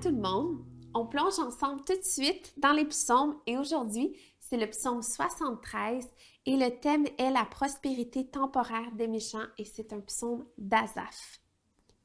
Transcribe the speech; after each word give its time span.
tout 0.00 0.08
le 0.08 0.20
monde! 0.20 0.64
On 0.94 1.06
plonge 1.06 1.38
ensemble 1.38 1.82
tout 1.84 1.96
de 1.96 2.04
suite 2.04 2.54
dans 2.56 2.72
les 2.72 2.84
psaumes 2.84 3.36
et 3.46 3.58
aujourd'hui, 3.58 4.16
c'est 4.40 4.56
le 4.56 4.66
psaume 4.68 5.02
73 5.02 6.08
et 6.46 6.56
le 6.56 6.70
thème 6.80 7.06
est 7.18 7.30
la 7.30 7.44
prospérité 7.44 8.26
temporaire 8.26 8.90
des 8.92 9.06
méchants 9.06 9.46
et 9.58 9.64
c'est 9.64 9.92
un 9.92 10.00
psaume 10.00 10.46
d'Azaph. 10.56 11.40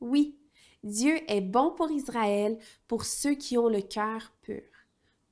Oui, 0.01 0.37
Dieu 0.83 1.19
est 1.31 1.41
bon 1.41 1.71
pour 1.71 1.89
Israël, 1.89 2.57
pour 2.87 3.05
ceux 3.05 3.35
qui 3.35 3.57
ont 3.57 3.69
le 3.69 3.81
cœur 3.81 4.31
pur. 4.41 4.63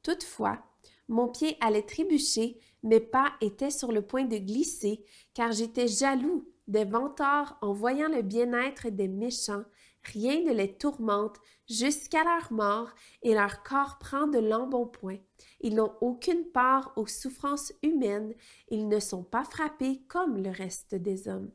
Toutefois, 0.02 0.60
mon 1.08 1.28
pied 1.28 1.58
allait 1.62 1.84
trébucher, 1.84 2.60
mes 2.84 3.02
pas 3.02 3.34
étaient 3.42 3.70
sur 3.70 3.92
le 3.92 4.02
point 4.02 4.26
de 4.26 4.38
glisser, 4.38 5.04
car 5.34 5.52
j'étais 5.52 5.88
jaloux 5.88 6.48
des 6.68 6.86
vantards 6.86 7.58
en 7.62 7.74
voyant 7.74 8.10
le 8.10 8.22
bien-être 8.22 8.90
des 8.90 9.08
méchants, 9.08 9.64
rien 10.06 10.42
ne 10.44 10.54
les 10.54 10.78
tourmente 10.78 11.38
jusqu'à 11.70 12.24
leur 12.24 12.52
mort 12.52 12.90
et 13.22 13.34
leur 13.34 13.64
corps 13.64 13.98
prend 14.00 14.28
de 14.28 14.40
l'embonpoint. 14.40 15.18
Ils 15.62 15.76
n'ont 15.76 15.94
aucune 16.02 16.46
part 16.52 16.94
aux 16.96 17.08
souffrances 17.08 17.74
humaines, 17.84 18.34
ils 18.70 18.88
ne 18.88 19.00
sont 19.00 19.24
pas 19.24 19.44
frappés 19.44 20.04
comme 20.08 20.38
le 20.38 20.52
reste 20.52 20.96
des 20.96 21.28
hommes. 21.28 21.52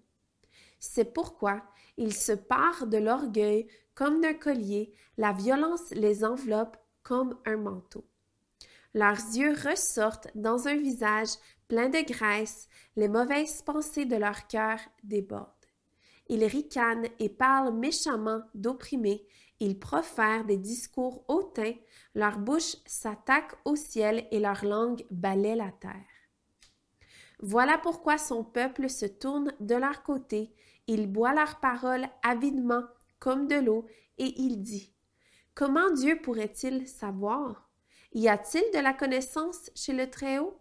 C'est 0.79 1.13
pourquoi 1.13 1.63
ils 1.97 2.15
se 2.15 2.33
parent 2.33 2.87
de 2.87 2.99
l'orgueil 2.99 3.69
comme 3.95 4.21
d'un 4.21 4.35
collier, 4.35 4.95
la 5.19 5.33
violence 5.33 5.91
les 5.91 6.25
enveloppe 6.25 6.77
comme 7.03 7.39
un 7.45 7.59
manteau. 7.59 8.07
Leurs 8.95 9.37
yeux 9.37 9.53
ressortent 9.53 10.29
dans 10.35 10.67
un 10.67 10.77
visage 10.77 11.35
plein 11.69 11.89
de 11.89 12.05
graisse, 12.05 12.69
les 12.97 13.09
mauvaises 13.09 13.63
pensées 13.63 14.07
de 14.07 14.17
leur 14.17 14.47
cœur 14.49 14.79
débordent. 15.05 15.60
Ils 16.31 16.45
ricanent 16.45 17.09
et 17.19 17.29
parlent 17.29 17.75
méchamment 17.75 18.43
d'opprimés, 18.55 19.27
ils 19.59 19.81
profèrent 19.81 20.45
des 20.45 20.59
discours 20.59 21.25
hautains, 21.27 21.75
leur 22.15 22.39
bouche 22.39 22.77
s'attaque 22.87 23.53
au 23.65 23.75
ciel 23.75 24.29
et 24.31 24.39
leur 24.39 24.65
langue 24.65 25.05
balaie 25.11 25.57
la 25.57 25.73
terre. 25.73 26.07
Voilà 27.41 27.79
pourquoi 27.79 28.17
son 28.17 28.45
peuple 28.45 28.89
se 28.89 29.07
tourne 29.07 29.53
de 29.59 29.75
leur 29.75 30.05
côté, 30.05 30.55
il 30.87 31.11
boit 31.11 31.35
leurs 31.35 31.59
paroles 31.59 32.07
avidement 32.23 32.85
comme 33.19 33.49
de 33.49 33.57
l'eau, 33.57 33.87
et 34.17 34.41
il 34.41 34.63
dit 34.63 34.95
Comment 35.57 35.91
Dieu 35.91 36.21
pourrait-il 36.23 36.87
savoir? 36.87 37.69
Y 38.13 38.29
a-t-il 38.29 38.63
de 38.73 38.81
la 38.81 38.93
connaissance 38.93 39.69
chez 39.75 39.95
le 39.95 40.09
Très-Haut? 40.09 40.57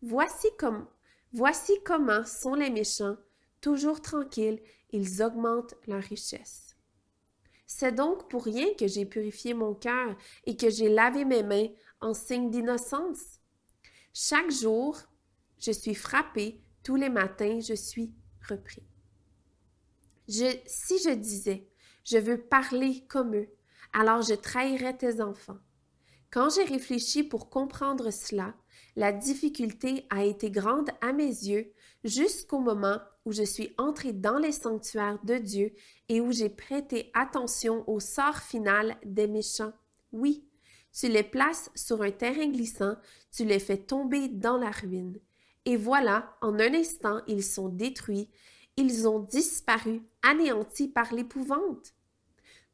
Voici 0.00 0.46
comme, 0.60 0.86
voici 1.32 1.72
comment 1.84 2.24
sont 2.24 2.54
les 2.54 2.70
méchants, 2.70 3.16
toujours 3.62 4.02
tranquilles, 4.02 4.60
ils 4.90 5.22
augmentent 5.22 5.74
leur 5.86 6.02
richesse. 6.02 6.76
C'est 7.66 7.92
donc 7.92 8.28
pour 8.28 8.44
rien 8.44 8.66
que 8.78 8.86
j'ai 8.86 9.06
purifié 9.06 9.54
mon 9.54 9.74
cœur 9.74 10.14
et 10.44 10.58
que 10.58 10.68
j'ai 10.68 10.90
lavé 10.90 11.24
mes 11.24 11.42
mains 11.42 11.68
en 12.02 12.12
signe 12.12 12.50
d'innocence. 12.50 13.40
Chaque 14.12 14.50
jour, 14.50 14.98
je 15.58 15.72
suis 15.72 15.94
frappé, 15.94 16.60
tous 16.82 16.96
les 16.96 17.08
matins, 17.08 17.60
je 17.60 17.72
suis 17.72 18.12
repris. 18.46 18.82
Si 20.28 20.98
je 20.98 21.14
disais, 21.14 21.66
je 22.04 22.18
veux 22.18 22.38
parler 22.38 23.06
comme 23.08 23.34
eux, 23.36 23.48
alors 23.92 24.20
je 24.22 24.34
trahirais 24.34 24.96
tes 24.96 25.22
enfants. 25.22 25.58
Quand 26.32 26.48
j'ai 26.48 26.64
réfléchi 26.64 27.22
pour 27.22 27.50
comprendre 27.50 28.10
cela, 28.10 28.54
la 28.96 29.12
difficulté 29.12 30.06
a 30.08 30.24
été 30.24 30.50
grande 30.50 30.88
à 31.02 31.12
mes 31.12 31.26
yeux 31.26 31.70
jusqu'au 32.04 32.58
moment 32.58 32.98
où 33.26 33.32
je 33.32 33.42
suis 33.42 33.74
entrée 33.76 34.14
dans 34.14 34.38
les 34.38 34.50
sanctuaires 34.50 35.18
de 35.24 35.36
Dieu 35.36 35.74
et 36.08 36.22
où 36.22 36.32
j'ai 36.32 36.48
prêté 36.48 37.10
attention 37.12 37.84
au 37.86 38.00
sort 38.00 38.38
final 38.38 38.96
des 39.04 39.26
méchants. 39.26 39.74
Oui, 40.12 40.48
tu 40.98 41.08
les 41.08 41.22
places 41.22 41.70
sur 41.74 42.00
un 42.00 42.10
terrain 42.10 42.48
glissant, 42.48 42.96
tu 43.30 43.44
les 43.44 43.58
fais 43.58 43.76
tomber 43.76 44.28
dans 44.28 44.56
la 44.56 44.70
ruine. 44.70 45.18
Et 45.66 45.76
voilà, 45.76 46.34
en 46.40 46.58
un 46.58 46.72
instant, 46.72 47.20
ils 47.26 47.44
sont 47.44 47.68
détruits, 47.68 48.30
ils 48.78 49.06
ont 49.06 49.20
disparu, 49.20 50.00
anéantis 50.22 50.88
par 50.88 51.12
l'épouvante. 51.12 51.92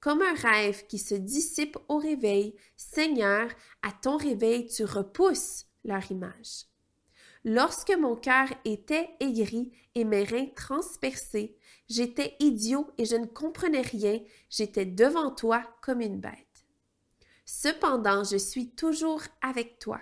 Comme 0.01 0.23
un 0.23 0.35
rêve 0.35 0.87
qui 0.87 0.99
se 0.99 1.15
dissipe 1.15 1.77
au 1.89 1.97
réveil, 1.99 2.55
Seigneur, 2.77 3.51
à 3.83 3.93
ton 3.93 4.17
réveil, 4.17 4.67
tu 4.67 4.85
repousses 4.85 5.67
leur 5.85 6.11
image. 6.11 6.67
Lorsque 7.45 7.97
mon 7.97 8.15
cœur 8.15 8.49
était 8.65 9.09
aigri 9.21 9.73
et 9.95 10.05
mes 10.05 10.25
reins 10.25 10.49
transpercés, 10.55 11.57
j'étais 11.89 12.37
idiot 12.41 12.91
et 12.99 13.05
je 13.05 13.17
ne 13.17 13.27
comprenais 13.27 13.81
rien, 13.81 14.21
j'étais 14.51 14.85
devant 14.85 15.31
toi 15.31 15.63
comme 15.81 16.01
une 16.01 16.21
bête. 16.21 16.35
Cependant, 17.45 18.25
je 18.25 18.37
suis 18.37 18.71
toujours 18.71 19.23
avec 19.41 19.79
toi. 19.79 20.01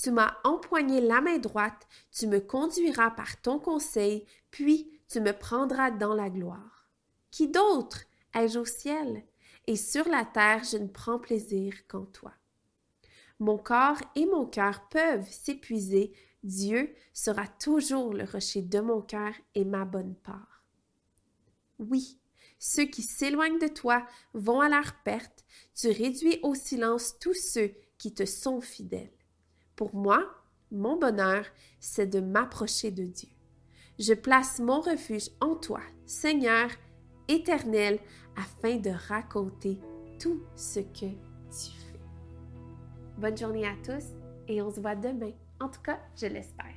Tu 0.00 0.12
m'as 0.12 0.36
empoigné 0.44 1.00
la 1.00 1.20
main 1.20 1.38
droite, 1.38 1.88
tu 2.12 2.28
me 2.28 2.38
conduiras 2.38 3.10
par 3.10 3.40
ton 3.42 3.58
conseil, 3.58 4.24
puis 4.50 5.00
tu 5.08 5.20
me 5.20 5.32
prendras 5.32 5.90
dans 5.90 6.14
la 6.14 6.30
gloire. 6.30 6.88
Qui 7.30 7.48
d'autre 7.48 8.04
ai-je 8.34 8.58
au 8.58 8.64
ciel? 8.64 9.24
Et 9.66 9.76
sur 9.76 10.08
la 10.08 10.24
terre, 10.24 10.64
je 10.64 10.78
ne 10.78 10.88
prends 10.88 11.18
plaisir 11.18 11.74
qu'en 11.86 12.04
toi. 12.06 12.32
Mon 13.38 13.58
corps 13.58 14.00
et 14.14 14.26
mon 14.26 14.46
cœur 14.46 14.88
peuvent 14.88 15.30
s'épuiser, 15.30 16.12
Dieu 16.42 16.94
sera 17.12 17.46
toujours 17.46 18.14
le 18.14 18.24
rocher 18.24 18.62
de 18.62 18.80
mon 18.80 19.02
cœur 19.02 19.32
et 19.54 19.64
ma 19.64 19.84
bonne 19.84 20.14
part. 20.14 20.64
Oui, 21.78 22.18
ceux 22.58 22.86
qui 22.86 23.02
s'éloignent 23.02 23.58
de 23.58 23.68
toi 23.68 24.06
vont 24.34 24.60
à 24.60 24.68
leur 24.68 24.94
perte, 25.04 25.44
tu 25.74 25.88
réduis 25.88 26.40
au 26.42 26.54
silence 26.54 27.18
tous 27.18 27.34
ceux 27.34 27.72
qui 27.98 28.14
te 28.14 28.24
sont 28.24 28.60
fidèles. 28.60 29.12
Pour 29.76 29.94
moi, 29.94 30.28
mon 30.70 30.96
bonheur, 30.96 31.44
c'est 31.78 32.06
de 32.06 32.20
m'approcher 32.20 32.90
de 32.90 33.04
Dieu. 33.04 33.28
Je 33.98 34.14
place 34.14 34.58
mon 34.58 34.80
refuge 34.80 35.30
en 35.40 35.54
toi, 35.54 35.80
Seigneur 36.06 36.70
éternel, 37.28 37.98
afin 38.36 38.76
de 38.76 38.90
raconter 39.08 39.78
tout 40.18 40.42
ce 40.56 40.80
que 40.80 41.06
tu 41.06 41.70
fais. 41.70 42.00
Bonne 43.18 43.36
journée 43.36 43.66
à 43.66 43.74
tous 43.84 44.04
et 44.46 44.62
on 44.62 44.70
se 44.70 44.80
voit 44.80 44.96
demain. 44.96 45.32
En 45.60 45.68
tout 45.68 45.82
cas, 45.82 45.98
je 46.16 46.26
l'espère. 46.26 46.67